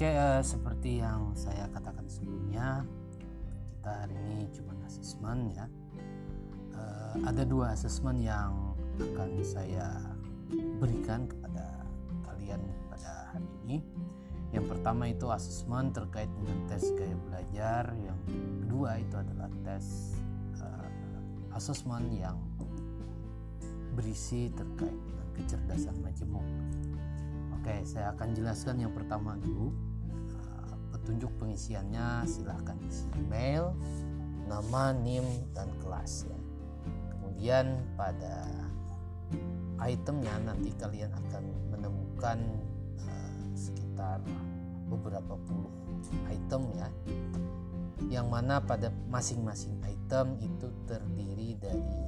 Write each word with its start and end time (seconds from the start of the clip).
Oke, 0.00 0.16
uh, 0.16 0.40
seperti 0.40 1.04
yang 1.04 1.36
saya 1.36 1.68
katakan 1.76 2.08
sebelumnya, 2.08 2.88
kita 3.68 3.92
hari 4.00 4.16
ini 4.16 4.48
cuma 4.48 4.72
asesmen 4.88 5.52
ya. 5.52 5.68
Uh, 6.72 7.20
ada 7.28 7.44
dua 7.44 7.76
asesmen 7.76 8.16
yang 8.16 8.72
akan 8.96 9.44
saya 9.44 10.00
berikan 10.80 11.28
kepada 11.28 11.84
kalian 12.24 12.64
pada 12.88 13.28
hari 13.36 13.44
ini. 13.60 13.84
Yang 14.56 14.72
pertama 14.72 15.04
itu 15.04 15.28
asesmen 15.28 15.92
terkait 15.92 16.32
dengan 16.32 16.56
tes 16.64 16.80
gaya 16.96 17.16
belajar. 17.28 17.92
Yang 18.00 18.18
kedua 18.64 19.04
itu 19.04 19.14
adalah 19.20 19.52
tes 19.68 20.16
uh, 20.64 20.88
asesmen 21.52 22.08
yang 22.08 22.40
berisi 23.92 24.48
terkait 24.56 24.96
dengan 24.96 25.28
kecerdasan 25.36 26.00
majemuk. 26.00 26.48
Oke, 27.60 27.84
saya 27.84 28.16
akan 28.16 28.32
jelaskan 28.32 28.80
yang 28.80 28.96
pertama 28.96 29.36
dulu. 29.36 29.89
Uh, 31.10 31.18
petunjuk 31.18 31.42
pengisiannya 31.42 32.22
silahkan 32.22 32.78
isi 32.86 33.02
email, 33.18 33.74
nama, 34.46 34.94
NIM, 34.94 35.26
dan 35.50 35.66
kelas 35.82 36.30
ya. 36.30 36.38
Kemudian 37.10 37.82
pada 37.98 38.46
itemnya 39.90 40.38
nanti 40.46 40.70
kalian 40.78 41.10
akan 41.10 41.44
menemukan 41.74 42.38
sekitar 43.58 44.22
beberapa 44.86 45.34
puluh 45.50 45.74
item 46.30 46.70
ya. 46.78 46.86
Yang 48.06 48.26
mana 48.30 48.62
pada 48.62 48.94
masing-masing 49.10 49.82
item 49.82 50.38
itu 50.38 50.70
terdiri 50.86 51.58
dari 51.58 52.06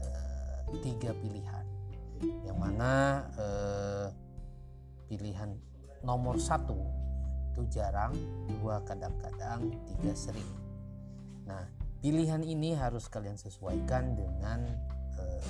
uh, 0.00 0.64
tiga 0.80 1.12
pilihan. 1.20 1.64
Yang 2.48 2.56
mana 2.56 2.92
uh, 3.36 4.08
pilihan 5.12 5.60
nomor 6.00 6.40
satu 6.40 7.03
itu 7.54 7.62
jarang 7.70 8.10
dua 8.58 8.82
kadang-kadang 8.82 9.70
tiga 9.86 10.12
sering. 10.18 10.50
Nah 11.46 11.62
pilihan 12.02 12.42
ini 12.42 12.74
harus 12.74 13.06
kalian 13.06 13.38
sesuaikan 13.38 14.18
dengan 14.18 14.66
uh, 15.22 15.42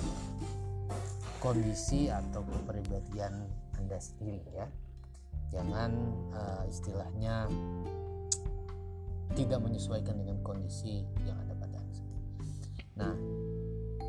kondisi 1.41 2.13
atau 2.13 2.45
kepribadian 2.45 3.49
anda 3.81 3.97
sendiri 3.97 4.45
ya. 4.53 4.69
Jangan 5.49 5.91
uh, 6.29 6.63
istilahnya 6.69 7.49
tidak 9.33 9.59
menyesuaikan 9.59 10.15
dengan 10.21 10.37
kondisi 10.45 11.03
yang 11.25 11.35
ada 11.41 11.53
pada 11.57 11.77
anda 11.81 12.01
nah 12.95 13.13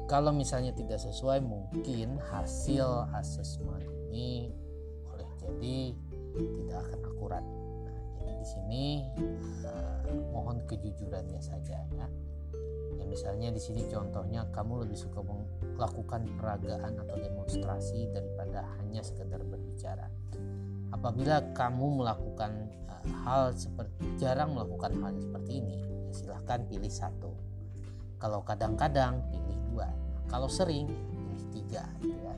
kalau 0.06 0.30
misalnya 0.30 0.70
tidak 0.76 1.02
sesuai 1.02 1.42
mungkin 1.42 2.22
hasil 2.30 3.10
asesmen 3.18 3.82
ini 4.06 4.54
boleh 5.02 5.30
jadi 5.42 5.78
tidak 6.36 6.78
akan 6.86 7.00
akurat 7.10 7.44
sini 8.46 9.02
uh, 9.66 10.06
mohon 10.30 10.62
kejujurannya 10.64 11.42
saja 11.42 11.82
ya. 11.92 12.06
Ya 12.96 13.04
misalnya 13.04 13.52
di 13.52 13.60
sini 13.60 13.84
contohnya 13.90 14.48
kamu 14.54 14.86
lebih 14.86 14.96
suka 14.96 15.20
melakukan 15.20 16.24
peragaan 16.40 16.96
atau 16.96 17.16
demonstrasi 17.20 18.08
daripada 18.14 18.64
hanya 18.80 19.04
sekedar 19.04 19.42
berbicara. 19.44 20.08
Apabila 20.94 21.42
kamu 21.52 22.00
melakukan 22.00 22.70
uh, 22.88 23.04
hal 23.26 23.52
seperti 23.52 24.06
jarang 24.16 24.54
melakukan 24.54 24.96
hal 25.02 25.12
seperti 25.18 25.60
ini 25.60 25.76
ya 26.06 26.12
silahkan 26.14 26.64
pilih 26.64 26.88
satu. 26.88 27.36
Kalau 28.16 28.40
kadang-kadang 28.46 29.20
pilih 29.28 29.58
dua. 29.68 29.88
Kalau 30.32 30.48
sering 30.48 30.88
pilih 30.88 31.44
tiga 31.52 31.84
gitu 32.00 32.16
ya. 32.16 32.34